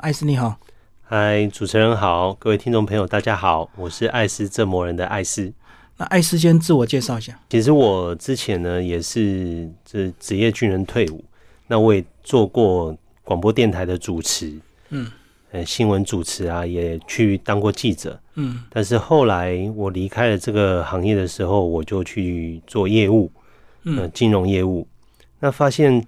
[0.00, 0.56] 艾斯你好，
[1.02, 5.52] 嗨，主持人好，各位听众朋友大家好，我是艾斯这魔人的艾斯。
[5.96, 7.36] 那艾斯先自我介绍一下。
[7.50, 11.24] 其实我之前呢也是这职业军人退伍，
[11.66, 14.56] 那我也做过广播电台的主持，
[14.90, 15.10] 嗯，
[15.50, 18.62] 呃，新闻主持啊，也去当过记者，嗯。
[18.70, 23.28] 但是后来我离开了这个行业的时候，我就去做业务，
[23.82, 24.86] 嗯，金融业务，
[25.40, 26.06] 那发现。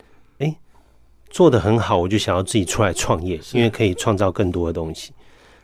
[1.30, 5.12] 做的很好，我就想要自己出来创业，因为可以创造更多的东西。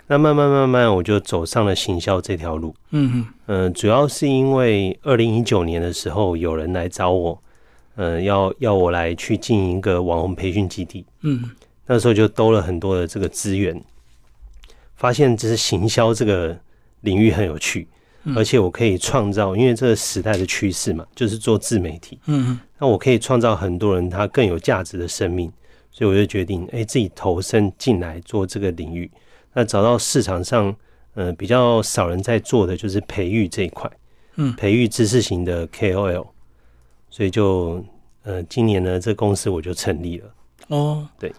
[0.07, 2.73] 那慢慢慢慢，我就走上了行销这条路。
[2.91, 7.43] 嗯嗯，呃，主要是因为二零一九年的时候，有人来找我，
[7.97, 11.05] 嗯，要要我来去经营一个网红培训基地。
[11.23, 11.51] 嗯，
[11.87, 13.83] 那时候就兜了很多的这个资源，
[14.95, 16.57] 发现这是行销这个
[17.01, 17.89] 领域很有趣，
[18.37, 22.21] 而且我可以创造，因为这个时代的趋势嘛，就是做自媒体。
[22.27, 22.61] 嗯嗯。
[22.79, 25.51] 那我可以创造很多人他更有价值的生命，
[25.91, 29.11] 所以我就决定，哎，自己投身进来做这个领域。
[29.55, 30.75] 那找到市场上，
[31.15, 33.91] 呃，比较少人在做的就是培育这一块，
[34.35, 36.27] 嗯，培育知识型的 KOL，
[37.09, 37.83] 所以就，
[38.25, 40.27] 呃，今年呢，这公司我就成立了。
[40.69, 41.33] 哦，对，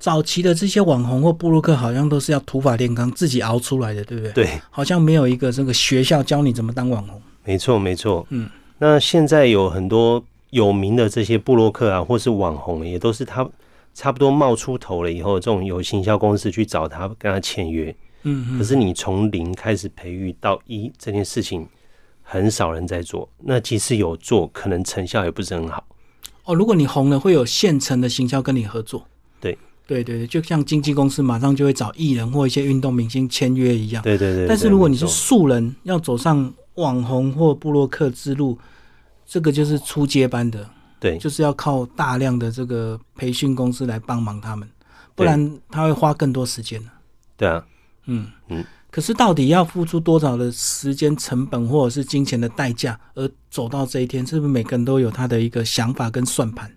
[0.00, 4.32] 早期的这些网红或布洛克好像都是要土法炼钢，自己熬出来的，对不对？
[4.32, 7.22] 对，好像没有一个这个学校教你怎么当网红。
[7.44, 8.26] 没错，没错。
[8.30, 10.20] 嗯，那现在有很多。
[10.50, 13.48] 有名的这些布洛克啊，或是网红，也都是他
[13.94, 17.94] 差不多冒出头了以后，这种有行销公司去找他跟他签约。
[18.22, 21.66] 嗯，可是你从零开始培育到一这件事情，
[22.22, 23.28] 很少人在做。
[23.38, 25.84] 那即使有做，可能成效也不是很好。
[26.44, 29.06] 哦，如果你红了，会有现成的行销跟你合作。
[29.40, 29.56] 对，
[29.86, 34.02] 对对对，就像经纪公司马上就会找艺人或一些运动明星签约一样。
[34.02, 34.46] 对对对。
[34.46, 38.58] 但是如果你是素人，要走上网红或布洛克之路。
[39.30, 44.68] 这个就是初阶班的，对，就是要靠大量的这个培训公司来帮忙他们，
[45.14, 46.82] 不然他会花更多时间
[47.36, 47.64] 对啊，
[48.06, 48.64] 嗯嗯。
[48.90, 56.68] 可是到底要付出多少的时间成本或者是金钱的代价，而走到这一天，是不是每个人都有他的一个想法跟算盘？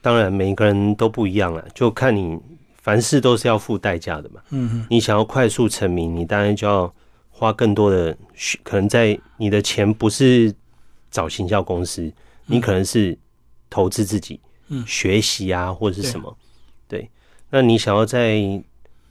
[0.00, 2.38] 当然，每个人都不一样了，就看你
[2.80, 4.40] 凡事都是要付代价的嘛。
[4.50, 4.86] 嗯嗯。
[4.88, 6.94] 你想要快速成名，你当然就要
[7.28, 8.16] 花更多的，
[8.62, 10.54] 可能在你的钱不是。
[11.10, 12.12] 找行销公司，
[12.46, 13.18] 你可能是
[13.68, 16.36] 投资自己，嗯，学习啊，或者是什么，
[16.86, 17.10] 对。
[17.50, 18.62] 那你想要在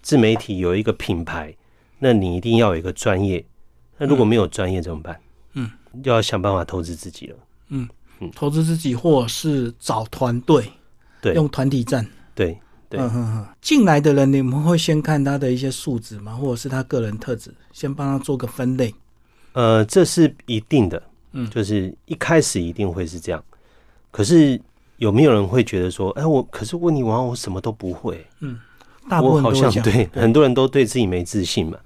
[0.01, 1.53] 自媒体有一个品牌，
[1.99, 3.45] 那你一定要有一个专业。
[3.97, 5.19] 那如果没有专业怎么办？
[5.53, 5.69] 嗯，
[6.01, 7.37] 就要想办法投资自己了。
[7.67, 7.87] 嗯
[8.19, 10.71] 嗯，投资自己，或者是找团队，
[11.21, 12.57] 对，用团体战，对
[12.87, 12.99] 对。
[13.61, 16.33] 进来的人，你们会先看他的一些素质吗？
[16.33, 18.93] 或者是他个人特质，先帮他做个分类？
[19.53, 21.01] 呃，这是一定的。
[21.31, 23.43] 嗯，就是一开始一定会是这样，
[24.11, 24.59] 可是
[24.97, 28.25] 有没有人会觉得说，哎，我可是问你完，我什么都不会。
[28.39, 28.59] 嗯，
[29.09, 31.77] 大部分好像对很多人都对自己没自信嘛，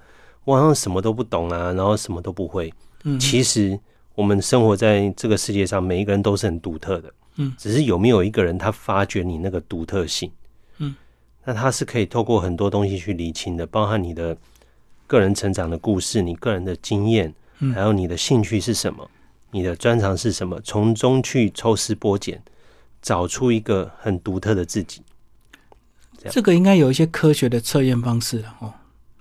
[0.44, 2.72] 我好像什么都不懂啊，然后什么都不会。
[3.04, 3.78] 嗯，其实
[4.14, 7.12] 我们生活在这个世界上，每一个人都是很独特的。
[7.36, 10.30] 嗯，只是有没有一个人他发掘你那个独特性？
[10.78, 10.94] 嗯，
[11.44, 14.36] 那他是可以透过很多东西去理清的，包含你的
[15.06, 17.34] 个人成长的故事，你个人的经验，
[17.74, 19.10] 还有你的兴趣是什么。
[19.54, 20.60] 你的专长是什么？
[20.62, 22.42] 从中去抽丝剥茧，
[23.00, 25.00] 找出一个很独特的自己。
[26.28, 28.74] 这个应该有一些科学的测验方式了哦。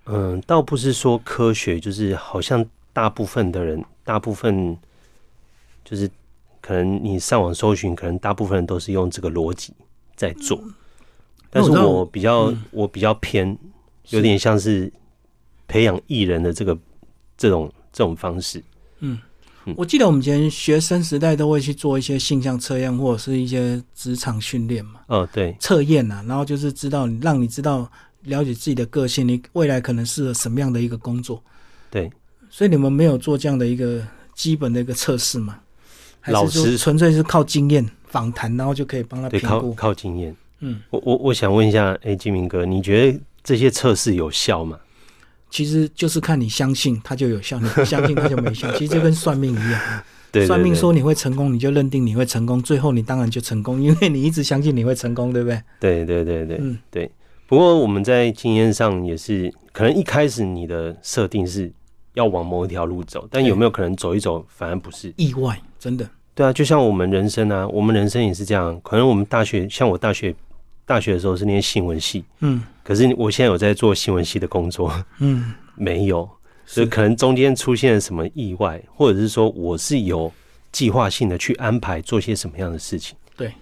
[0.06, 4.76] 嗯，倒不是说科学，就是好像大部分的人，大部分
[5.86, 6.10] 就是
[6.60, 9.72] 可能你上网搜寻，可能大部分人都是用这个逻辑
[10.16, 10.60] 在做。
[11.52, 13.56] 但是我比较，我比较偏，
[14.10, 14.92] 有点像是
[15.68, 16.76] 培养艺人的这个
[17.38, 18.64] 这种这种方式。
[19.02, 19.20] 嗯。
[19.78, 25.02] 我记得我们以前学生时代都会去做一些性向测验或者是一些职场训练嘛。
[25.08, 27.90] 哦，对，测验呐，然后就是知道让你知道
[28.24, 31.42] 了解自己的个性，你未来可能适合什么样的一个工作。
[31.90, 32.12] 对，
[32.50, 34.02] 所以你们没有做这样的一个
[34.34, 35.60] 基本的一个测试吗？
[36.28, 39.74] 老师纯粹是靠经验访谈，然后就可以帮他评估。
[39.74, 40.36] 靠靠经验。
[40.60, 44.80] 嗯，我我我想问一下，哎，金明哥，你觉得这些测试有效吗？
[45.54, 48.72] 其实就是看你相信它就有效，你 不相信它就没效。
[48.72, 49.80] 其实就跟算命一样，
[50.32, 55.62] 对算命说你会成功，你就认定你会成功，最后你当然就成功，因为你一直相信你会成功，对不对？
[55.80, 57.12] 对对对对，嗯对。
[57.46, 61.72] 不过我们在经验上也是，可能一开始你的设定是
[62.16, 65.62] 要往某一条路走，但有没有可能走一走反而不是意外？
[65.78, 66.10] 真的？
[66.34, 68.82] 对啊，就像我们人生啊，我们人生也是这样。
[68.82, 70.34] 可能我们大学，像我大学。
[70.86, 76.30] 大学的时候是念新闻系，嗯，可是我现在有在做新闻系的工作，嗯， 没有，
[76.66, 80.32] 所以可能中间出现了什么意外，或者是说我是有
[80.72, 83.54] 计划性的去安排做些什么样的事情，对，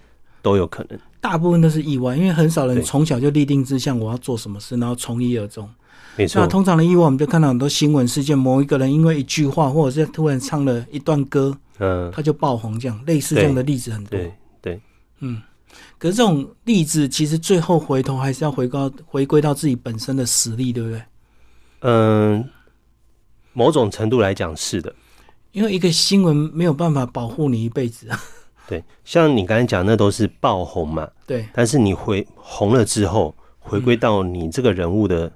[0.42, 0.98] 都有可能。
[1.20, 5.68] 大部分都是意外，因为很少人对从小就立定志向，我要做什么事，然后从一而终。
[6.16, 6.40] 没错。
[6.42, 14.18] 那，通常的意外，我们就看到很多新闻事件，某一个人因为一句话，或者是突然唱了一段歌，嗯，他就爆红，这样类似这样的例子很多。
[14.18, 14.80] 对对，
[15.98, 21.02] 可是这种例子，其实最后回头还是要回高回归到自己本身的实力，对不对？
[21.80, 22.48] 嗯，
[23.52, 24.94] 某种程度来讲是的，
[25.52, 28.20] 因为一个新闻没有办法保护你一辈子啊。
[28.68, 35.30] 对，像你刚才讲，那都是爆红嘛，对，但是你回红了之后，回归到你这个人物的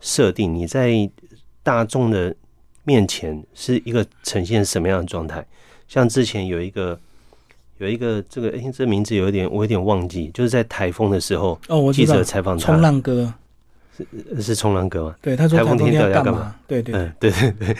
[0.00, 1.10] 设定，你在
[1.62, 2.34] 大众的
[2.84, 5.44] 面前是一个呈现什么样的状态？
[5.88, 7.00] 像之前有一个
[7.78, 13.32] 有一个这个，哎、这名字有一点我有点忘记，就是在台风的时候，哦，我记者采访他冲，浪哥，
[13.96, 15.16] 是是冲浪哥吗？
[15.20, 16.54] 对，他说台风天要干嘛嘛？
[16.66, 17.76] 对对，嗯， 对对对，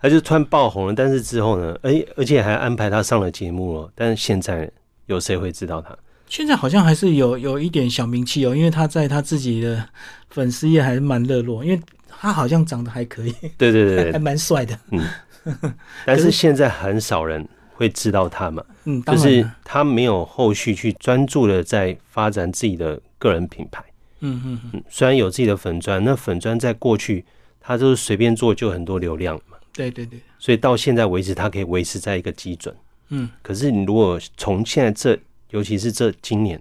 [0.00, 4.70] 他就突然爆红了，但是之后呢，哎、而且还安排他上了节目了，但是现在
[5.06, 5.96] 有谁会知道他？
[6.28, 9.84] 现在好像还是有有一点小名气哦，因为他在他自己的
[10.28, 14.76] 粉丝页还是蛮热络，因为他好像长得还可以，对对对 还，蛮帅的。
[14.90, 15.00] 嗯
[16.04, 17.46] 但是现在很少人
[17.76, 23.84] 会知道他嘛，嗯，就是他没有后续去专注的在发展自己的个人品牌。
[24.20, 27.22] 嗯嗯嗯，嗯，虽然有自己的粉砖，那粉砖在过去
[27.60, 32.74] 他就是随便做就很多流量嘛，对对对，所以到现在为止，它可以维持在一个基准。
[33.10, 35.18] 嗯，可是你如果从现在这，
[35.50, 36.60] 尤其是这今年，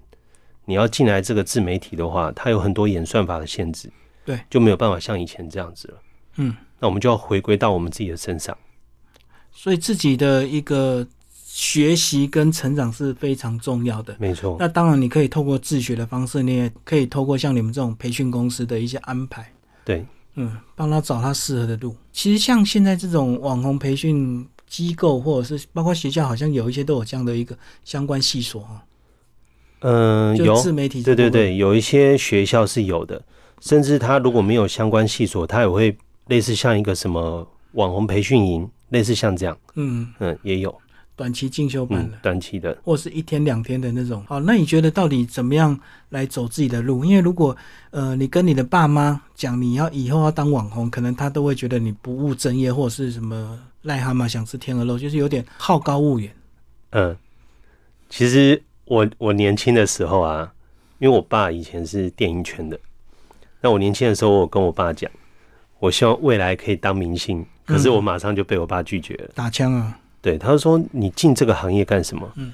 [0.65, 3.89] 你要进来这个自媒体的话，它有很多演算法的限制，
[4.25, 5.97] 对，就没有办法像以前这样子了。
[6.35, 8.55] 嗯，那我们就要回归到我们自己的身上。
[9.55, 11.07] 所以自己的一个
[11.43, 14.15] 学习跟成长是非常重要的。
[14.19, 19.51] 没错，那当然，你可以透过自学的方式，你也可以透过像你们这种培训公司的一些安排，
[19.83, 20.05] 对，
[20.35, 21.95] 嗯，帮他找他适合的路。
[22.11, 28.83] 其实像现在这种网红培训机构，或者是包括学校，好像有一些都有这样的一个相关系所哈，
[29.79, 33.23] 嗯、就有，自媒体对对对，有一些学校是有的，
[33.61, 35.97] 甚至他如果没有相关系所，他也会
[36.27, 40.73] 类似像一个什么网红培训营，类似像这样，嗯，嗯，也有，
[41.15, 44.23] 短期进修班嗯的，，短期的，或是一天两天的那种。
[44.27, 45.77] 好，那你觉得到底怎么样
[46.09, 47.03] 来走自己的路？
[47.05, 47.55] 因为如果
[47.91, 56.31] 呃你跟你的爸妈讲你要以后要当网红，可能他都会觉得你不务正业，或者是什么癞蛤蟆想吃天鹅肉，就是有点好高骛远。
[56.91, 57.17] 嗯，
[58.09, 60.53] 其实我我年轻的时候啊，
[60.99, 62.79] 因为我爸以前是电影圈的，
[63.61, 65.09] 那我年轻的时候，我跟我爸讲，
[65.79, 69.29] 我希望未来可以当明星，可是我马上就被我爸拒绝了。
[69.33, 72.31] 打枪啊，对，他就说你进这个行业干什么？
[72.35, 72.53] 嗯，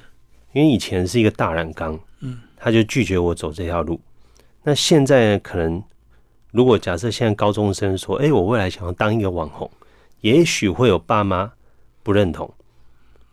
[0.54, 4.00] 因为以前是一个大染缸，嗯，他就拒绝我走这条路。
[4.64, 5.84] 那现在可能，
[6.52, 9.70] 如果假设现在高中生说，哎、我未来想要当一个网红，
[10.22, 11.52] 也许会有爸妈
[12.04, 12.52] 不认同，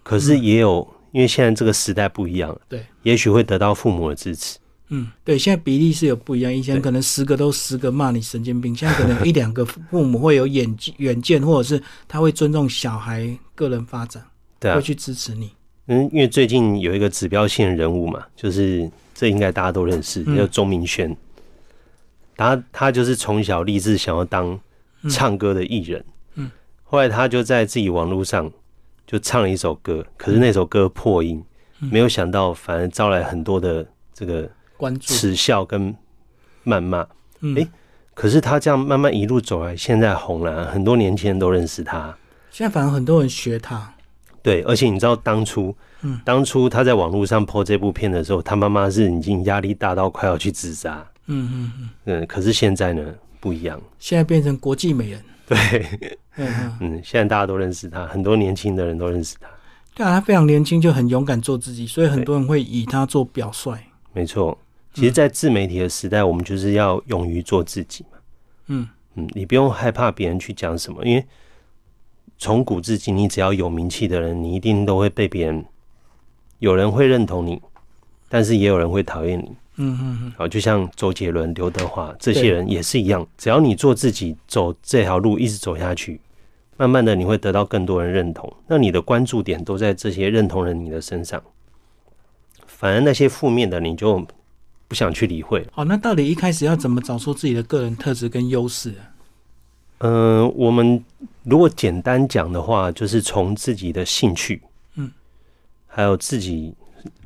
[0.03, 4.59] 可是也有，因为现在这个时代不一样了，对，也许会得到父母的支持。
[4.91, 14.25] 嗯，对，现在比例是有不一样，以前可能十个都十个骂你神经病，现在可能一两个父母会有远远见，或者是他会尊重小孩个人发展，
[14.59, 14.77] 对啊。
[14.77, 15.51] 会，去支持你。
[15.89, 20.37] 嗯，因为最近有一个指标性的人物嘛，就是这应该大家都认识，嗯。
[20.37, 21.15] 叫钟明轩。
[22.37, 24.59] 他他就是从小立志想要当
[25.11, 26.05] 唱歌的艺人，
[26.37, 26.51] 嗯，
[26.85, 28.51] 后来他就在自己网络上
[29.07, 31.43] 就唱了一首歌，可是那首歌破音，
[31.81, 31.91] 嗯。
[31.93, 35.95] 没有想到反而招来很多的这个关注，耻笑跟
[36.65, 37.07] 谩骂。
[37.41, 37.69] 嗯，诶
[38.15, 42.17] 可是他这样慢慢一路走来，现在红了，很多年轻人都认识他。
[42.51, 43.95] 现在反而很多人学他，
[44.43, 46.21] 对，而且你知道当初，嗯。
[46.25, 51.07] 当初他在网络上 po 这部片的时候，他妈妈是已经压力大到快要去自杀。
[51.27, 55.57] 嗯嗯嗯，嗯，可是现在呢不一样，现在变成国际美人，对，
[56.37, 59.49] 嗯嗯，嗯，现在大家都认识他，很多年轻的人都认识他，
[59.95, 63.79] 对啊，他非常年轻就很勇敢做自己，所以很多人会以他做表率。
[64.13, 64.59] 没错。
[64.99, 68.19] 其实，在自媒体的时代，我们就是要勇于做自己嘛。
[68.67, 71.25] 嗯嗯，你不用害怕别人去讲什么，因为
[72.37, 75.65] 从古至今，你只要有名气的人，你一定都会被别人，
[76.59, 77.63] 有人会认同你，
[78.29, 79.57] 但是也有人会讨厌你。
[79.77, 86.21] 嗯嗯嗯，啊，就像周杰伦、刘德华这些人也是一样，只要你做自己，走这条路一直走下去，
[86.77, 91.41] 慢慢的你会得到更多人认同，那你的关注点都在这些认同人你的身上，
[92.67, 94.27] 反而那些负面的你就
[94.89, 95.65] 不想去理会。
[95.71, 99.05] 好，那到底一开始要怎么找出自己的个人特质跟优势啊？
[99.99, 101.05] 嗯、我们
[101.43, 104.63] 如果简单讲的话，就是从自己的兴趣，
[104.95, 105.11] 嗯，
[105.87, 106.73] 还有自己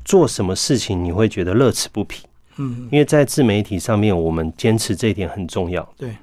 [0.03, 2.25] 做什么事情你会觉得乐此不疲。
[2.57, 5.87] 嗯，因为在自媒体上面，我们坚持这一点很重要。
[5.97, 6.15] 对，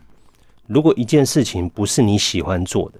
[0.66, 2.98] 如果一件事情不是你喜欢做的，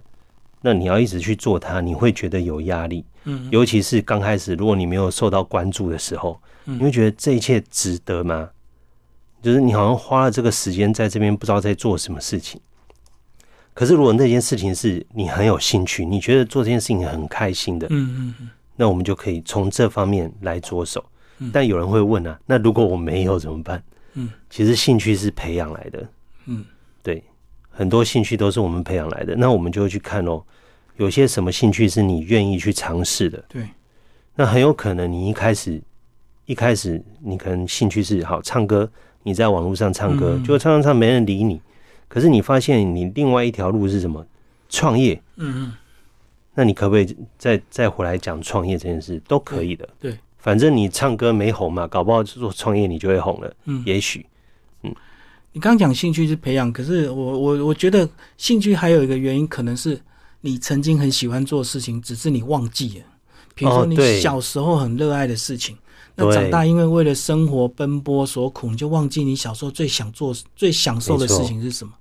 [0.63, 3.05] 那你要一直去做它，你会觉得有压力。
[3.25, 8.49] 嗯，尤其是刚开始，如果你没有受到关注的时候，你会觉得这一切值得吗？
[9.43, 12.61] 就是你好像花了这个时间在这边，不知道在做什么事情。
[13.73, 21.03] 可是如果那件事情是你很有兴趣，你觉得做这件事情很开心的，嗯嗯嗯，那我们就可以从这方面来着手。
[21.53, 23.83] 但有人会问啊，那如果我没有怎么办？
[24.13, 26.09] 嗯，其实兴趣是培养来的。
[26.45, 26.63] 嗯，
[27.03, 27.25] 对，
[27.71, 29.35] 很多兴趣都是我们培养来的。
[29.35, 30.43] 那我们就会去看哦，
[31.01, 33.43] 有些什么兴趣是你愿意去尝试的？
[33.49, 33.67] 对，
[34.35, 35.81] 那很有可能你一开始
[36.45, 38.87] 一开始你可能兴趣是好唱歌，
[39.23, 41.59] 你在网络上唱歌，就唱唱唱没人理你。
[42.07, 44.23] 可是你发现你另外一条路是什么？
[44.69, 45.15] 创业。
[45.37, 45.73] 嗯嗯，
[46.55, 49.19] 那你可不可以再再回来讲创业这件事？
[49.27, 49.89] 都可以的。
[49.99, 50.15] 对。
[50.37, 53.55] 反正你唱歌没红嘛，搞不好做创业你就会红了。
[53.65, 54.27] 嗯，也许，
[54.83, 54.95] 嗯，
[55.53, 60.01] 你刚讲兴趣是培养，可是我我我觉得兴趣还有一个原因，可能是
[60.41, 63.05] 你曾经很喜欢做的事情，只是你忘记了。
[63.55, 65.77] 比如说你小时候很热爱的事情，
[66.15, 71.93] 那长大因为为了生活奔波所苦，你就忘记你小时候最想做、最享受的事情是什么。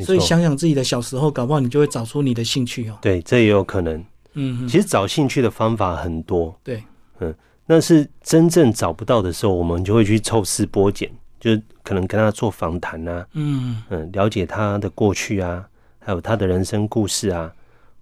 [0.00, 2.98] 所以想想自己的小时候，搞不好你就会找出你的兴趣哦。
[3.02, 4.04] 对，这也有可能。
[4.34, 6.56] 嗯，其实找兴趣的方法很多。
[6.62, 6.82] 对，
[7.20, 7.34] 嗯。
[7.70, 11.50] 那是真正找不到的时候，我们就会去抽丝剥茧，就
[11.82, 15.68] 可能跟他做访谈啊，嗯嗯，了解他的过去啊，
[15.98, 17.52] 还有他的人生故事啊，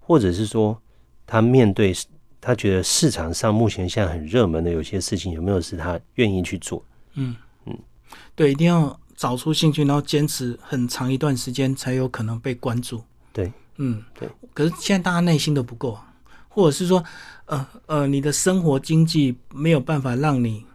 [0.07, 0.81] 或者是说
[1.25, 1.93] 他面对
[2.39, 6.81] 他觉得市场上目前现在很热门的有些事情，有没有是他愿意去做？
[7.15, 7.35] 嗯
[7.65, 7.77] 嗯，
[8.33, 13.03] 对，一定要找出兴趣，然后坚持很长一段时间，才有可能被关注。
[13.33, 14.29] 对，嗯对。
[14.53, 15.97] 可是现在大家耐心都不够，
[16.47, 17.03] 或者是说。
[17.47, 20.65] 呃呃，你的生活经济没有办法让你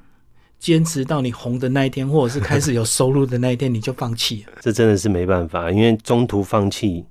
[0.58, 4.52] 坚持到你红的那一天，或者是开始有收入的那一天，你就放弃了。
[4.62, 7.04] 这真的是没办法，因为中途放弃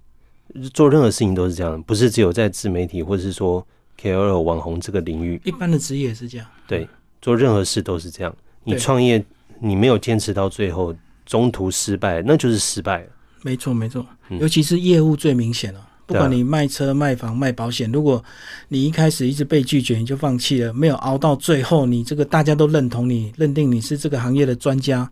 [0.74, 3.66] 做任何事情都是这样，不是只有在自媒体或者是说
[4.00, 6.48] KOL 网红这个领域，一般的职业也是这样。
[6.68, 6.88] 对，
[7.22, 8.36] 做任何事都是这样。
[8.64, 9.24] 你创业，
[9.60, 13.08] 你没有坚持到最后，中途失败，那就是失败了。
[13.44, 14.06] 没错，没错，
[14.40, 15.88] 尤其是业务最明显了。
[16.06, 18.22] 不管你卖车、卖房、卖保险，如果
[18.68, 25.10] 你一开始一直被拒绝，你就放弃了，没有熬到最后，你这个大家都认同你，认定你是这个行业的专家，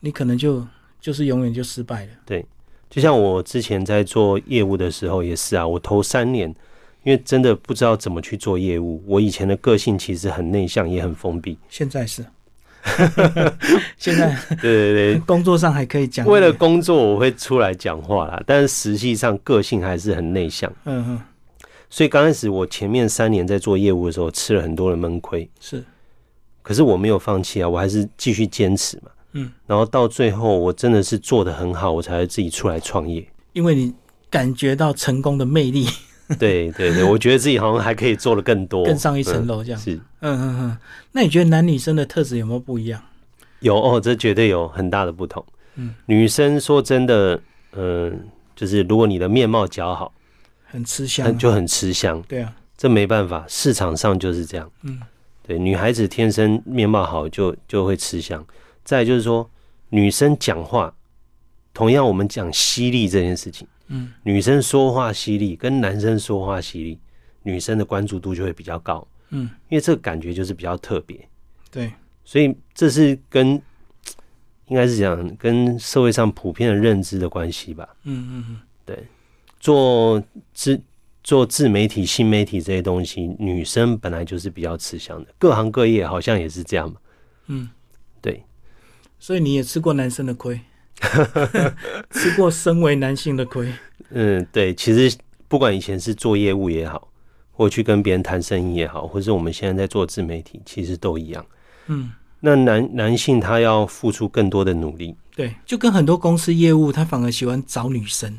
[0.00, 0.66] 你可能就
[1.00, 2.12] 就是永远就失败了。
[2.26, 2.44] 对，
[2.88, 6.48] 就像我之前在做业务的时候也是啊，我头三年，
[7.02, 11.58] 因为真的不知道怎么去做业务，我以前的个性其实很内向，也很封闭。
[11.68, 12.24] 现在是。
[13.96, 16.26] 现在对对对，工作上还可以讲。
[16.26, 20.70] 为了工作，我会出来讲话啦，但是实际上个性还是很内向。
[20.84, 21.20] 嗯哼。
[21.88, 25.48] 所以刚开始我前面三年在做业务的时候，吃了很多的闷亏。
[25.58, 25.82] 是。
[26.60, 29.10] 可是我没有放弃啊，我还是继续坚持嘛。
[29.34, 29.52] 嗯。
[29.66, 33.24] 然后到最后，我真的是做的很好，我才自己出来创业。
[33.52, 33.94] 因为你
[34.30, 35.86] 感觉到成功的魅力。
[36.40, 39.78] 对对对，我觉得自己好像还可以做的更多，更上一层楼这样。
[39.78, 40.78] 是，嗯嗯嗯。
[41.12, 42.98] 那你觉得男女生的特质有没有不一样？
[43.60, 45.44] 有哦，这绝对有很大的不同。
[45.74, 47.38] 嗯，女生说真的，
[47.72, 48.26] 嗯，
[48.56, 50.10] 就是如果你的面貌姣好，
[50.64, 52.22] 很吃香，就很吃香。
[52.26, 54.70] 对啊，这没办法，市场上就是这样。
[54.82, 54.98] 嗯，
[55.46, 58.42] 对，女孩子天生面貌好就就会吃香。
[58.84, 59.48] 再就是说，
[59.88, 60.94] 女生讲话，
[61.72, 63.66] 同样我们讲犀利这件事情。
[63.88, 66.98] 嗯，女生说话犀利，跟男生说话犀利，
[67.42, 69.06] 女生的关注度就会比较高。
[69.30, 71.28] 嗯，因为这个感觉就是比较特别。
[71.70, 71.92] 对，
[72.24, 73.60] 所以这是跟
[74.68, 77.86] 应该是讲跟社会上普遍的认知的关系吧。
[78.04, 79.06] 嗯嗯嗯，对，
[79.60, 80.22] 做
[80.54, 80.80] 自
[81.22, 86.96] 做自媒体、新媒体这些东西，女生本来就是比较吃香的，各行各业好像也是这样嘛。
[87.48, 87.83] 嗯，对，
[89.24, 90.60] 所以你也吃过男生的亏。
[92.12, 93.72] 吃过身为男性的亏。
[94.10, 95.16] 嗯，对，其实
[95.48, 97.08] 不管以前是做业务也好，
[97.50, 101.42] 或去跟别人谈生意也好，或是我们现在在做自媒体，其实都一样。
[101.86, 105.16] 嗯，那男男性他要付出更多的努力。
[105.34, 108.30] 对，就跟很多公司业务，他反而喜欢找女生，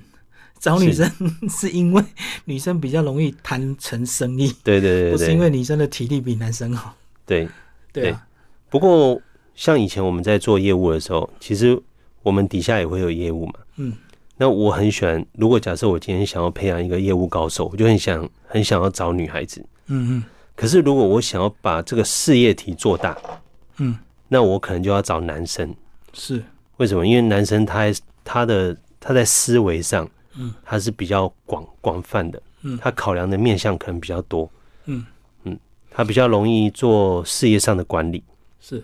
[0.59, 1.11] 找女生
[1.49, 2.03] 是 因为
[2.43, 4.53] 女生比较容易谈成生意。
[4.63, 6.95] 对对对，不是因为女生的体力比男生好。
[7.25, 7.49] 对
[7.91, 8.23] 对啊。
[8.69, 9.19] 不过
[9.55, 11.81] 像以前我们在做业务的时候，其实。
[12.25, 13.93] 我们底下也会有业务嘛，嗯，
[14.35, 15.23] 那我很喜欢。
[15.33, 20.23] 如果假设我今天想要培养一个业务高手，我就很想很想要找女孩子，嗯嗯。
[20.55, 23.15] 可是如果我想要把这个事业体做大，
[23.77, 23.95] 嗯，
[24.27, 25.71] 那我可能就要找男生。
[26.13, 26.43] 是
[26.77, 27.05] 为什么？
[27.05, 27.93] 因为男生他
[28.23, 34.49] 他的他在思维上，嗯，他是比较广广泛的，嗯，他考量的面向可能比较多，
[34.85, 35.05] 嗯
[35.43, 35.55] 嗯，
[35.91, 38.23] 他比较容易做事业上的管理，
[38.59, 38.83] 是。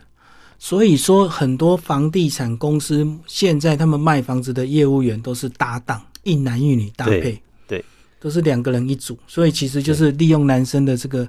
[0.64, 7.42] 所以说，很多房地产公司现在他们卖房子的业务员都是搭档，一男一女搭配。
[7.68, 7.84] 对，
[8.20, 11.28] 都是两个人一组，所以其实就是利用男生的这个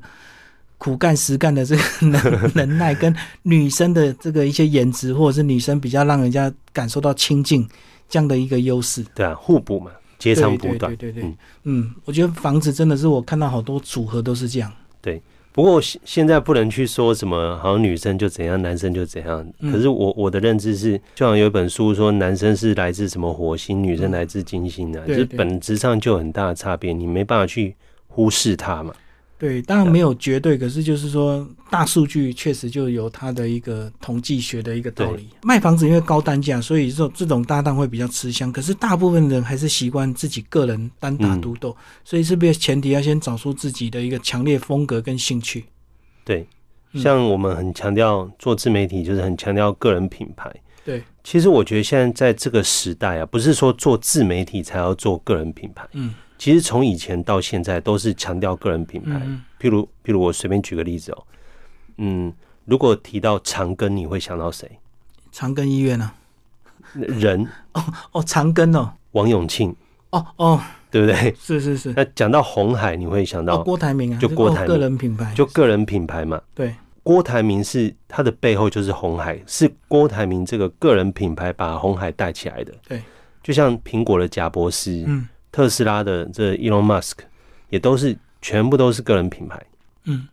[0.76, 7.66] 苦干实干的这个 能能耐，跟女生的这个一些颜值，或者是女生比较让人家感受到亲近
[8.10, 9.02] 这样的一个优势。
[9.14, 10.94] 对啊，互补嘛，截长补短。
[10.94, 14.70] 对对对对，嗯，我觉得房子真的是我看到好多组合都是这样。
[15.00, 15.22] 对。
[15.52, 19.46] 不过现现在不能去说什么，好像女生就怎样，男生就怎样。
[19.70, 27.76] 可是我我的认知是，就像有一本书说，男生是来自什么火星，女生来自金星啊，就是本质上就有很大的差别，你没办法去
[28.08, 28.94] 忽视它嘛。
[29.42, 35.28] 对，当然没有绝对，可是就是说，大数据确实就有它的一个统计学的一个道理。
[35.42, 38.52] 卖房子因为高单价，所以这这种搭档会比较吃香。
[38.52, 45.64] 可是大部分人还是习惯自己个人单打独斗，所以是不是前提要先找出自己的一个强烈风格跟兴趣？
[46.24, 46.46] 对，
[46.94, 50.54] 像我们很强调做自媒体，就是很强调个人品牌。
[50.84, 55.84] 对，其实我觉得现在在这个时代啊，不是说做自媒体才要做个人品牌。
[55.94, 56.14] 嗯。
[56.42, 59.10] 其实从以前到现在都是强调个人品牌，
[59.60, 61.24] 譬如譬如我随便举个例子哦，
[61.98, 62.32] 嗯，
[62.64, 64.68] 如果提到长庚，你会想到谁？
[65.30, 66.10] 长庚医院呢？
[66.94, 69.72] 人哦哦，长庚哦，王永庆
[70.10, 71.32] 哦哦，对不对？
[71.38, 71.92] 是是是。
[71.94, 74.18] 那讲到红海，你会想到郭台铭啊？
[74.18, 76.42] 就郭台铭个人品牌，就个人品牌嘛。
[76.56, 82.74] 对，郭台铭是他的背后就是红海，是郭台铭这个个人品牌把红海带起来的。
[82.88, 83.00] 对，
[83.44, 85.28] 就像苹果的贾博士，嗯。
[85.52, 87.18] 特斯拉的这 Elon Musk
[87.68, 89.62] 也都是全部都是个人品牌，
[90.04, 90.26] 嗯，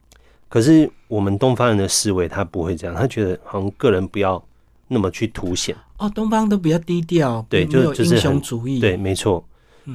[0.48, 4.42] 可是我们东方人的思维他不会这样，他觉得好像个人不要
[4.88, 5.76] 那么去凸显。
[5.98, 9.46] 哦，东方都比较低调，对，就就是英雄主义，对，没错。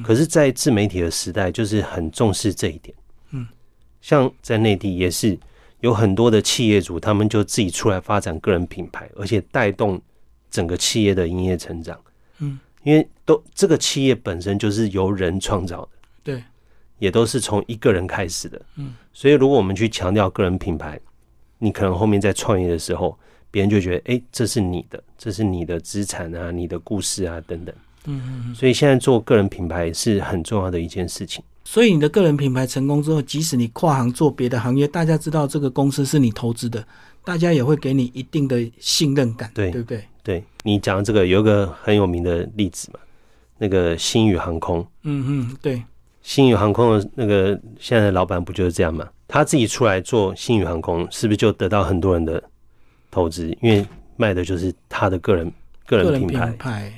[0.03, 2.95] 可是，在自媒体的时代，就是很重视这一点，
[3.31, 3.47] 嗯，
[4.01, 5.37] 像在内地也是
[5.79, 9.99] 有很多的企业主，他们就自己出来发展个人品牌，而且带动
[10.51, 11.99] 整个企业的营业成长，
[12.39, 12.59] 嗯。
[12.85, 15.89] 因为都这个企业本身就是由人创造的，
[16.23, 16.43] 对，
[16.99, 20.99] 也都是从一个人开始的，嗯，所以如果我们去强调个人品牌，
[21.57, 23.17] 你可能后面在创业的时候，
[23.49, 27.73] 别人就觉得，哎，这是你的，这是你的资产啊，你的故事啊，等等，
[28.05, 31.43] 嗯嗯嗯，所以现在做个人品牌是很重要的一件事情。
[31.63, 36.87] 所以你的个人品牌成功之后，即使你跨行做别的行业，大家知道这个公司是你投资的，
[37.23, 40.05] 大家也会给你一定的信任感，对，对不对？
[40.25, 42.99] 对你讲的这个有一个很有名的例子嘛，
[43.59, 45.83] 那个星宇航空，嗯嗯，对，
[46.23, 49.07] 星宇航空的那个现在的老板不就是这样吗？
[49.27, 52.43] 他自己出来做星宇航空，是不是就得到很多人的
[53.11, 53.55] 投资？
[53.61, 53.85] 因为
[54.17, 55.51] 卖的就是他的个人
[55.85, 56.91] 个人品牌，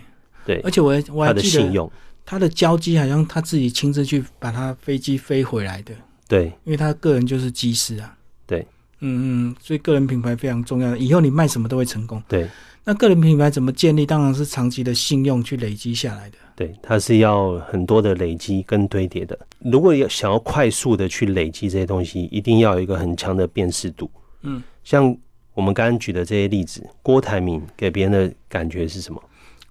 [0.46, 1.92] 对，而且我我还记得
[2.26, 5.94] 他的交机好像他自己亲自去把他飞机飞回来的，
[6.30, 8.66] 对，因为他个人就是机师啊，对，
[9.02, 12.48] 嗯嗯，所以个人品牌非常重要，以后你卖什么都会成功，对。
[12.88, 14.06] 那个人品牌怎么建立？
[14.06, 16.38] 当然是长期的信用去累积下来的。
[16.56, 19.38] 对，它是要很多的累积跟堆叠的。
[19.60, 24.10] 如果要想要快速的去累积这些东西，一定要有一个很强的辨识度。
[24.44, 25.14] 嗯，像
[25.54, 29.22] 我们刚刚举的这些例子，郭台铭给别人的感觉是什么？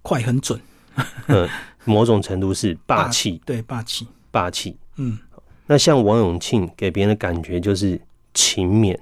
[0.03, 0.61] 快很准。
[1.29, 1.49] 嗯，
[1.87, 3.41] 某种程度是霸气。
[3.47, 4.77] 对，霸气，霸气。
[4.97, 5.19] 嗯，
[5.67, 7.99] 那像王永庆给别人的感觉就是
[8.35, 8.95] 勤勉，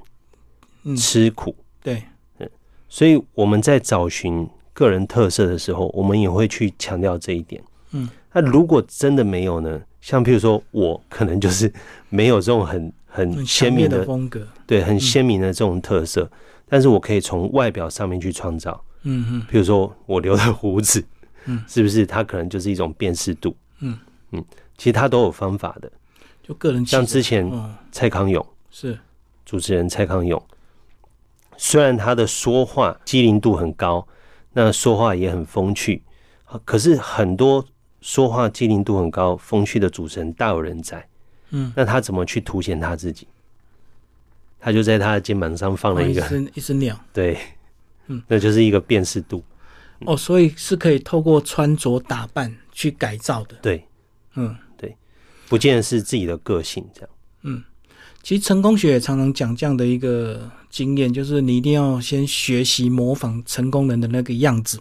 [0.85, 1.53] 嗯吃苦。
[1.83, 2.01] 对。
[2.95, 7.61] 所以我们在找寻个人特色的时候，我们也会去强调这一点。
[7.91, 9.83] 嗯，那如果真的没有呢？
[10.01, 11.73] 像譬如说，我可能就是
[12.09, 16.31] 没有这种很很鲜明的风格，对，很鲜明的这种特色。
[16.69, 18.81] 但是我可以从外表上面去创造。
[19.03, 21.05] 嗯嗯，譬如说我留的胡子，
[21.47, 23.57] 嗯，是不是它可能就是一种辨识度？
[23.81, 23.99] 嗯
[24.31, 24.45] 嗯，
[24.79, 25.91] 其实它都有方法的。
[26.45, 27.51] 就个人像之前
[27.91, 28.97] 蔡康永是
[29.45, 30.41] 主持人蔡康永。
[31.57, 34.07] 虽然他的说话机灵度很高，
[34.53, 36.03] 那说话也很风趣，
[36.65, 37.65] 可是很多
[38.01, 41.07] 说话机灵度很高、风趣的主持人大有人在。
[41.51, 43.27] 嗯，那他怎么去凸显他自己？
[44.59, 46.21] 他就在他的肩膀上放了一个
[46.55, 46.99] 一只鸟。
[47.13, 47.39] 对，
[48.07, 49.45] 嗯，那就是一个辨识度。
[50.01, 53.57] 哦，所以是可以透过穿着打扮去改造的。
[53.63, 53.87] 对，
[54.35, 54.97] 嗯，对，
[55.49, 57.11] 不见得是自己的个性这样。
[57.43, 57.63] 嗯。
[58.25, 64.81] 其实成功学也常常讲这样的一个经验，就是你一定要先学习模仿成功人的那个样子。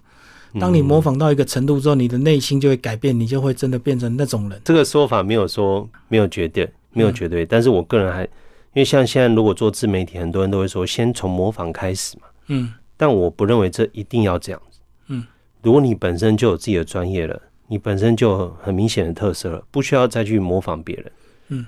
[0.57, 4.61] 当你模仿到一个程度之后，你的内心就会改变，你就会真的变成那种人。
[4.63, 7.45] 这个说法没有说没有绝对，没有绝对。
[7.45, 8.29] 但是我个人还，因
[8.75, 12.27] 为像现在如果做自媒体，很多人都会说先从模仿开始嘛。
[12.47, 12.71] 嗯。
[12.95, 14.79] 但我不认为这一定要这样子。
[15.07, 15.25] 嗯。
[15.61, 21.11] 如果你本身就有自己的专业了，你本身就很明显的特色了，不需要再去模仿别人。
[21.49, 21.65] 嗯。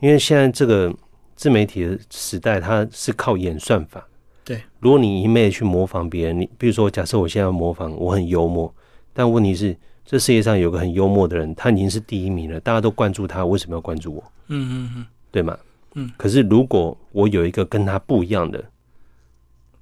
[0.00, 0.94] 因为现在这个。
[1.36, 4.06] 自媒体的时代，它是靠演算法。
[4.44, 8.72] 对，如果你一昧去模仿别人，你比如说，假设我现在模仿，我很幽默，
[9.12, 14.24] 但问题是，这世界上有个很幽默的人，他已经是第一名了，大家都关注他，为什么要关注我？
[14.48, 15.56] 嗯嗯嗯，对吗？
[15.94, 16.10] 嗯。
[16.16, 18.62] 可是如果我有一个跟他不一样的，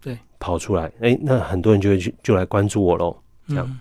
[0.01, 3.17] 对，跑出来，哎，那很多人就会去就来关注我喽。
[3.49, 3.81] 这样，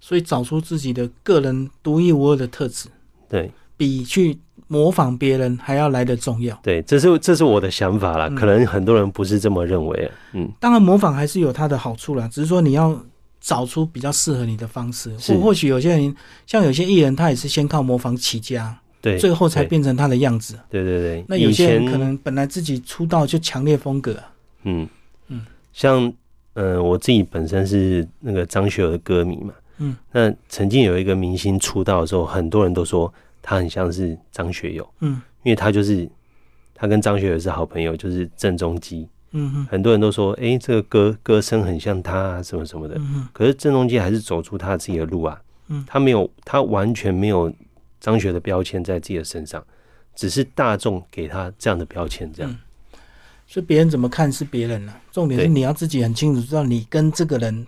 [0.00, 2.90] 所以找出自己的个人独一无二的特质，
[3.26, 4.38] 对，比去
[4.74, 6.58] 模仿别人还要来的重要。
[6.64, 10.10] 对，这是这是我的想法啦，可能很多人不是这么认为。
[10.32, 13.00] 嗯，当然模仿还是有它的好处啦，只是说你要
[13.40, 15.16] 找出比较适合你的方式。
[15.18, 20.58] 或或许有些人，像有些艺人，他也是先靠模仿起家，对，最后才变成他的样子。
[20.68, 21.24] 对对对。
[21.28, 24.16] 那有些人可能本来自己出道就强烈风格。
[24.64, 24.88] 嗯
[25.28, 26.12] 嗯，像。
[26.56, 29.52] 嗯，我自己本身是那个张学友的歌迷嘛。
[29.78, 33.12] 嗯，那曾经有一个明星出道的时候，很多人都说
[33.46, 34.88] 他很像是张学友。
[35.00, 36.08] 嗯，因为他就是
[36.74, 39.06] 他跟张学友是好朋友，就是郑中基。
[39.32, 42.94] 嗯哼，很多人都说，哎，这个歌歌声很像他啊，什么什么的。
[42.98, 45.38] 嗯可是郑中基还是走出他自己的路啊。
[45.68, 47.52] 嗯，他没有，他完全没有
[48.00, 49.62] 张学的标签在自己的身上，
[50.14, 52.58] 只是大众给他这样的标签，这样。
[53.46, 57.66] 所以别人怎么看是别人了，重点是你要自己很清楚知道你跟这个人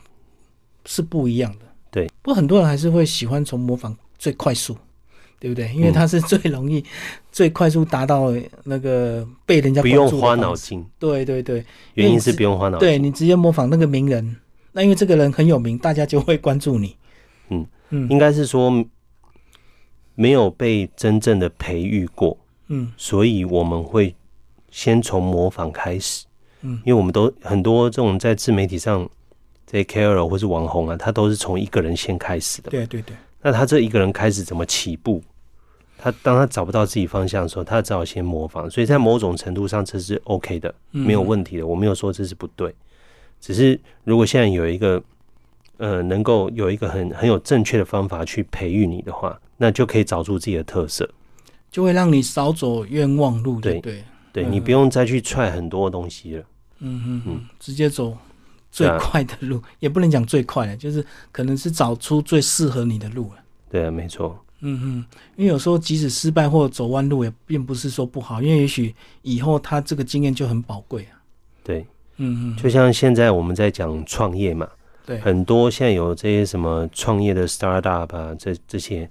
[0.87, 1.67] 是不一样的。
[1.91, 4.77] 对，不过很多人还是会喜欢从模仿最快速，
[5.39, 5.73] 对不对？
[5.75, 6.85] 因为他是最容易、
[7.33, 8.33] 最快速达到
[8.65, 10.85] 那个被人家不用花脑筋。
[10.99, 12.89] 对对对，原因是不用花脑筋。
[12.89, 14.37] 对你直接模仿那个名人，
[14.73, 16.97] 那因为这个人很有名，大家就会关注你。
[17.51, 18.85] 嗯嗯，应该是说
[20.15, 22.37] 没有被真正的培育过。
[22.69, 24.15] 嗯，所以我们会。
[24.69, 26.27] 先从模仿开始，
[26.61, 29.09] 嗯，因为我们都很多这种在自媒体上，
[29.67, 33.17] 这些 KOL 或是网红啊，他都是从一个人先开始的，对对对。
[33.47, 35.23] 那他这一个人开始怎么起步？
[35.97, 38.69] 他当他找不到自己方向的时候，他只好先模仿。
[38.69, 41.65] 所以在某种程度上，这是 OK 的，没有问题的。
[41.65, 42.75] 我没有说这是不对，
[43.41, 45.01] 只是如果现在有一个
[45.77, 51.09] 呃，能够有一个很很有正确的方法去培育你的话，那就可以找出自己的特色，
[51.71, 54.03] 就会让你少走冤枉路，对对。
[54.33, 56.45] 对你不用再去踹很多东西了，
[56.81, 58.19] 嗯嗯嗯，直接走
[58.77, 63.43] 最快的路， 也不能讲最快的，就是可能是找出最适合你的路了。
[63.71, 64.39] 对啊，没错。
[64.61, 65.05] 嗯嗯，
[65.37, 71.17] 因为有时候即使失败或走弯路，也并不是说不好，因为也许以后他这个经验就很宝贵啊。
[71.65, 71.87] 对，
[72.19, 74.69] 嗯嗯，就像现在我们在讲创业嘛，
[75.07, 79.09] 对，很多现在有这些什么创业的 startup 啊，这这些。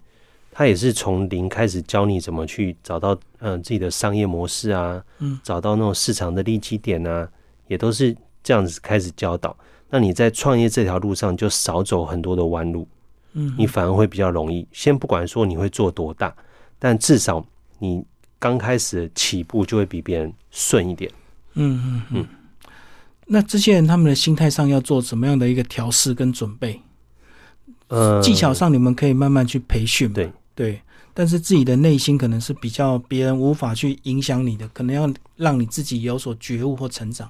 [0.57, 7.27] 他也是从零开始教你怎么去找到嗯自己的商业模式啊，嗯，找到那种市场的利基点啊，
[7.67, 9.57] 也都是这样子开始教导。
[9.89, 12.87] 那你在创业这条路上就少走很多的弯路，
[13.33, 14.65] 嗯，你反而会比较容易。
[14.71, 16.33] 先不管说你会做多大，
[16.79, 17.45] 但至少
[17.79, 18.05] 你
[18.39, 21.11] 刚开始起步就会比别人顺一点。
[21.55, 22.27] 嗯嗯嗯。
[23.25, 26.79] 那这些人他们的心态上要做什么样的一个调试跟准备？
[27.87, 30.13] 呃，技巧上你们可以慢慢去培训。
[30.13, 30.31] 对。
[30.55, 30.81] 对，
[31.13, 37.29] 但是自己的内心可能是比较别人无法去影响你的，可能要让你自己有所觉悟或成长。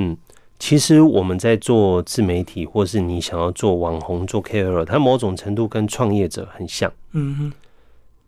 [0.00, 0.16] 嗯，
[0.58, 6.92] 其实我们在做自媒体，或是你想要做网红、做 KOL，它某种程度跟创业者很像。
[7.12, 7.52] 嗯哼，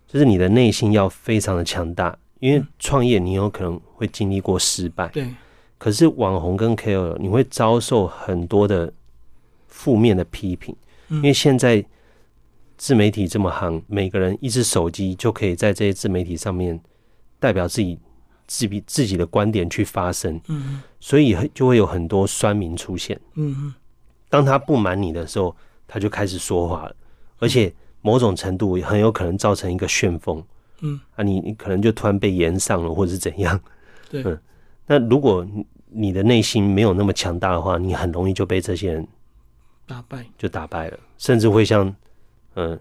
[0.07, 5.09] 就是你的内心要非常的强大，因为创业你有可能会经历过失败。
[5.09, 5.27] 对，
[5.79, 8.93] 可是网红跟 KOL，你会遭受很多的
[9.69, 10.77] 负面的批评，
[11.09, 11.85] 因为现在。
[12.79, 16.81] 自媒体这么行，每个人一只手机就可以在这些自媒体上面
[17.39, 17.97] 代表自己
[18.47, 23.73] 自己自己的观点去发声，嗯，所以就会有很多酸民出现，嗯
[24.29, 25.55] 当他不满你的时候，
[25.87, 26.97] 他就开始说话了，
[27.39, 30.43] 而且某种程度很有可能造成一个旋风，
[30.81, 31.01] 嗯。
[31.17, 33.61] 啊，你你可能就突然被延上了，或者是怎样，
[34.11, 34.41] 对，嗯，
[34.87, 35.47] 那如果
[35.89, 39.07] 你的内心没有那么强大的话，你很容易就被这些人
[39.87, 41.95] 打败，就打败了，甚至会像。
[42.55, 42.79] 嗯，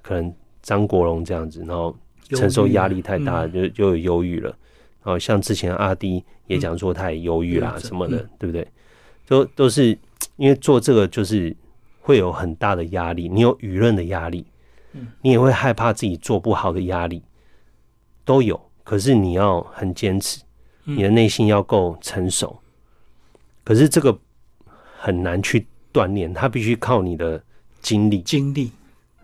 [0.00, 1.94] 可能张国荣这样子，然后
[2.30, 4.56] 承受压力太大，就就有忧郁了。
[5.06, 8.66] 然后像之前阿弟也讲说他也忧郁啦什么的，对不对？
[9.28, 9.96] 都都是
[10.34, 11.56] 因为做这个就是
[12.00, 14.44] 会有很大的压力，你有舆论的压力，
[14.94, 17.22] 嗯，你也会害怕自己做不好的压力，
[18.24, 18.60] 都有。
[18.82, 20.40] 可是你要很坚持，
[20.82, 22.58] 你的内心要够成熟。
[23.62, 24.18] 可是这个
[24.98, 27.40] 很难去锻炼，它必须靠你的
[27.80, 28.72] 经历，经历。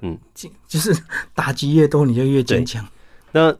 [0.00, 0.96] 嗯，经就是
[1.34, 2.86] 打击越多，你就越坚强。
[3.32, 3.56] 那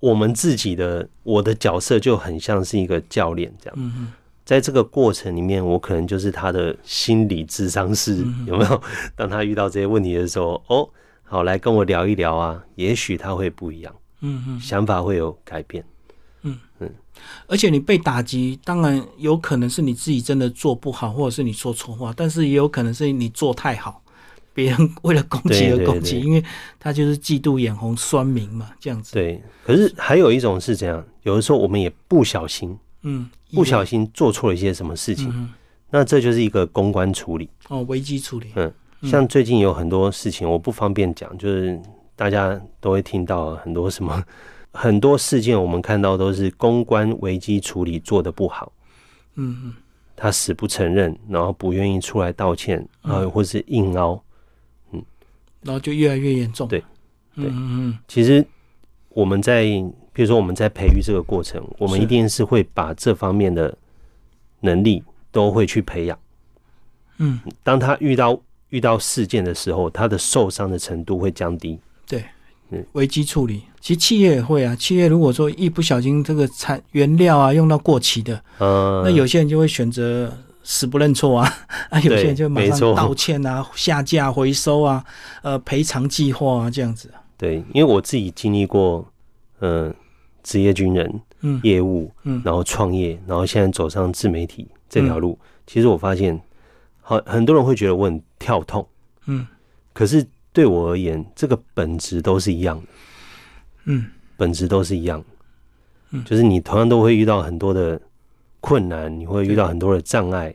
[0.00, 3.74] 我们自己的我的角色就很像是一个教练这样。
[3.78, 4.12] 嗯
[4.44, 8.82] 在这个过程里面，我可能就是他的心理智商师，有没有？
[9.16, 10.86] 当他遇到这些问题的时候，哦，
[11.22, 13.94] 好，来跟我聊一聊啊，也许他会不一样。
[14.20, 15.82] 嗯嗯，想法会有改变。
[16.42, 16.90] 嗯嗯，
[17.46, 24.02] 而且你被打击，当然有可能是你自己真的做不好，或者是你说错话，但是也有可能是你做太好。
[24.54, 26.42] 别人为了攻击而攻击，因为
[26.78, 29.42] 他就是嫉妒、眼红、酸民嘛，这样子。，对。
[29.64, 31.04] 可是还有一种是怎样？
[31.24, 35.50] 有的时候我们也不小心，嗯，不小心做错了一些什么事情，嗯
[35.90, 37.48] 那这就是一个公关处理。
[37.68, 38.48] 哦，危机处理。
[38.56, 41.80] 嗯，像最近有很多事情，我不方便讲，就是
[42.16, 44.22] 大家都会听到很多什么
[44.72, 48.72] 很多事件，我们看到都是公关危机处理做的不好，
[49.36, 49.74] 嗯嗯，
[50.16, 54.20] 他死不承认，然后不愿意出来道歉，嗯啊，或是硬凹。
[55.64, 56.68] 然后就越来越严重。
[56.68, 56.78] 对，
[57.34, 58.44] 对嗯嗯，其实
[59.08, 59.64] 我们在，
[60.12, 63.76] 比如说我们在培育这个过程，我们一定是会把这方面的
[64.60, 66.18] 能力都会去培养。
[67.18, 71.78] 嗯，当他遇到遇到事件的时候，他的受伤的程度会降低。
[72.06, 72.24] 对，
[72.70, 74.74] 嗯危机处理，其实企业也会啊。
[74.74, 80.32] 企业如果说一不小心这个产原料啊用到过期的，嗯，那有些人就会选择
[80.64, 81.48] 死不认错啊，
[81.90, 82.94] 啊，有些人就马上没错。
[82.94, 85.04] 道歉啊、下架回收啊、
[85.42, 87.08] 呃赔偿计划啊这样子。
[87.36, 89.06] 对，因为我自己经历过，
[89.60, 89.94] 嗯、
[90.42, 91.60] 职业军人、嗯。
[91.62, 92.40] 业务，嗯。
[92.44, 96.40] 然后创业，然后现在走上自媒体这条路，其实我发现，
[97.02, 98.86] 很很多人会觉得我很跳痛，
[99.26, 99.46] 嗯。
[99.92, 102.86] 可是对我而言，这个本质都是一样的，
[103.84, 104.06] 嗯。
[104.36, 105.22] 本质都是一样，
[106.10, 106.24] 嗯。
[106.24, 108.00] 就是你同样都会遇到很多的
[108.64, 110.54] 困难，你会遇到很多的障碍，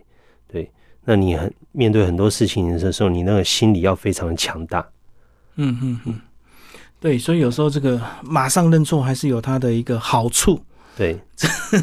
[0.51, 0.67] 对，
[1.05, 4.83] 那你很面对很多事情的时候，你那个心理要非常的强大，
[5.57, 6.19] 嗯嗯嗯，
[6.99, 10.59] 对，所以有时候这个马上认错还是有它的一个好处。
[10.97, 11.15] 对，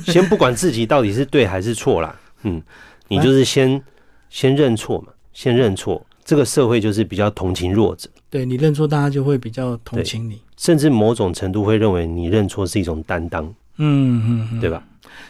[0.04, 2.60] 先不管自己到底是对还是错啦， 嗯，
[3.06, 3.80] 你就是先
[4.28, 6.04] 先认错嘛，先认错。
[6.24, 10.42] 这个社会就是比较同情弱者，对你认错，大家就会比较同情你。
[10.56, 13.44] 甚至某种程度会认为你认错是一种担当，
[13.76, 14.82] 嗯嗯嗯，对吧？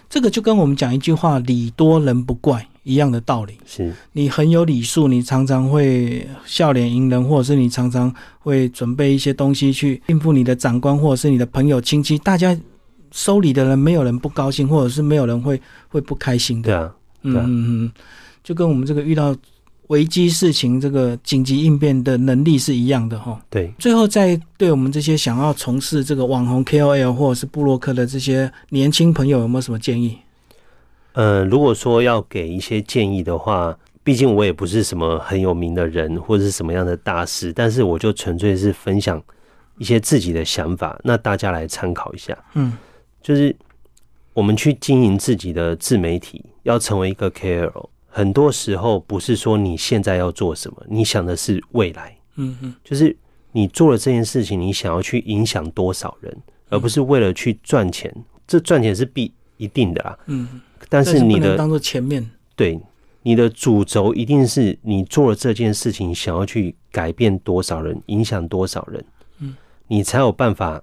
[0.09, 3.59] 这个就跟我们讲一句话“礼多人不怪”一样的道理。
[3.67, 12.57] 是，你很有礼数，你常常会笑脸迎人，或者是你常常会准备一些东西去应付你的长官，或者是你的朋友亲戚，大家
[13.13, 16.71] 收礼的人没有人不高兴，或者是没有人会会不开心的。
[16.71, 17.93] 对啊，嗯对啊嗯嗯，
[18.45, 19.35] 就跟我们这个遇到
[19.89, 23.41] 危机事情这个紧急应变的能力是一样的哈。
[23.51, 30.19] 对，最后，再对我们这些想要从事这个网红 KOL 或者是布洛克的这些年轻朋友，有没有什么建议？
[31.13, 39.23] 呃，如果说要给一些建议的话，毕竟我也不是什么很有名的人或者是什么样的大师，但是我就纯粹是分享
[39.79, 42.37] 一些自己的想法，那大家来参考一下。
[42.55, 42.73] 嗯
[43.23, 43.55] 就是
[44.35, 52.75] 我们去经营自己的自媒体，要成为一个 KOL，很多时候不是说你现在要做什么，你想的是未来，嗯嗯。
[52.83, 53.15] 就是
[53.53, 56.35] 你做了这件事情，你想要去影响多少人，
[56.71, 58.11] 而不是为了去赚钱。
[58.47, 62.27] 这赚钱是必一定的啦，嗯，但是你的当做前面。
[62.55, 62.81] 对
[63.21, 69.05] 你的主轴一定是你做了这件事情，想要去改变多少人，影响多少人，
[69.41, 69.55] 嗯，
[69.89, 70.83] 你才有办法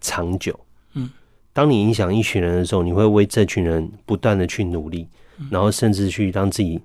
[0.00, 0.58] 长久。
[0.94, 1.08] 嗯，
[1.52, 5.18] 当你影响一群人的时候，你会为这群人不断的去努力，嗯
[5.50, 6.80] 然后甚至去让自己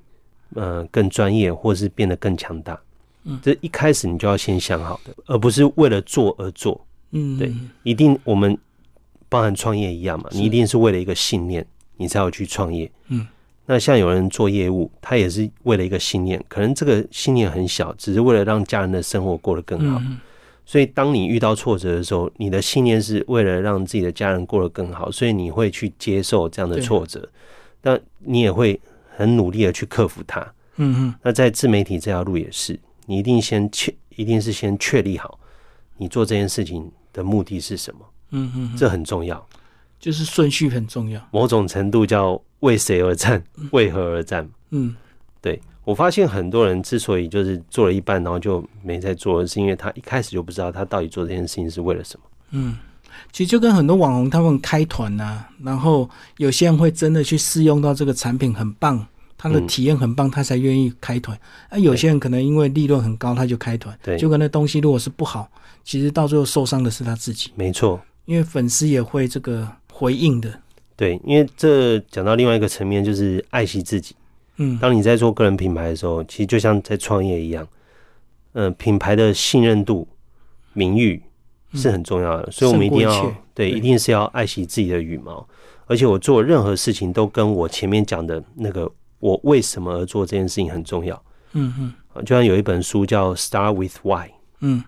[0.56, 2.80] 呃更专业，或是变得更强大。
[3.26, 6.80] 嗯，这一开始你就要先想好的，而不是为了做而做。
[7.12, 8.58] 嗯，对一定我们
[9.30, 11.66] 包含创业一样嘛，你一定是为了一个信念，
[11.98, 12.92] 你才要去创业。
[13.10, 13.26] 嗯，
[13.66, 20.00] 那像有人做业务，他也是为了一个信念，可能这个信念很小，只是为了让家人的生活过得更好。
[20.00, 20.20] 嗯
[20.70, 27.26] 所以当你遇到挫折的时候，你的信念是为了让自己的家人过得更好，所以你会去接受这样的挫折，
[27.88, 28.78] 但你也会
[29.16, 30.42] 很努力的去克服它。
[30.76, 35.40] 嗯嗯那在自媒体这条路也是，你一定先确，一定是先确立好
[35.96, 39.48] 你做这件事情的目的是什么，嗯嗯，这很重要。
[40.00, 41.26] 就是顺序很重要。
[41.32, 44.48] 某种程度叫为谁而战，为何而战。
[44.72, 44.94] 嗯
[45.40, 52.26] 对我发现很多人之所以就是做了一半，然后就没再做，是因为他一开始就不知道他到底做这件事情是为了什么。
[52.52, 52.78] 嗯，
[53.32, 59.06] 其实就跟很多网红他们开团呐、然后有些人会真的去试用到这个产品很棒，
[59.38, 61.38] 他的嗯体验很棒，他才愿意开团。
[61.70, 63.98] 啊，有些人可能因为利润很高，他就开团。
[64.04, 65.50] 对就跟那东西如果是不好，
[65.84, 70.52] 其实到最后受伤的是他自己，没错，因为粉丝也会这个回应的。
[70.96, 74.16] 对，因为这讲到另外一个层面，就是爱惜自己。
[74.60, 77.68] 嗯当你在做个人品牌的时候，其实就像在创业一样，
[78.54, 80.08] 嗯、品牌的信任度、
[80.74, 81.22] 名誉
[81.74, 85.48] 是很重要的，所以我们一定要一对，一定是要爱惜自己的羽毛。
[85.86, 91.16] 而且我做任何事情都跟我前面讲的那个我为什么而做这件事情很重要。
[91.54, 94.28] 嗯嗯啊就像有一本书叫《Start with Why》，
[94.60, 94.84] 嗯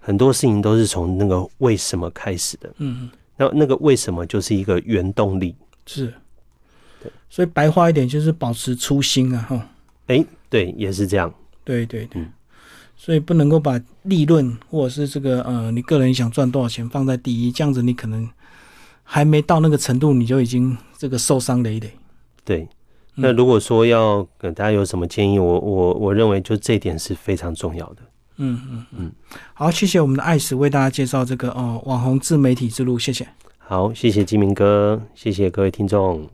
[0.00, 2.68] 很多事情都是从那个为什么开始的。
[2.78, 5.54] 嗯嗯，那那个为什么就是一个原动力。
[5.86, 6.12] 是。
[7.00, 9.68] 对所以白话一点就是保持初心啊，哈。
[10.08, 11.32] 哎、对，也是这样。
[11.64, 12.32] 对对对，嗯
[13.00, 18.28] 所以不能够把利润或者是这个呃你个人想赚多少钱放在第一，这样子你可能
[19.04, 21.90] 还没到那个程度，你就已经这个受伤累累。
[22.44, 22.68] 对，
[23.14, 28.02] 那如果说要给大家有什么建议，我我我认为就这一点是非常重要的。
[28.36, 29.12] 嗯嗯嗯，
[29.54, 33.26] 好，谢谢我们的爱史为大家介绍这个哦网红自媒体之路，谢谢。
[33.56, 36.28] 好，谢谢金明哥，谢谢各位听众。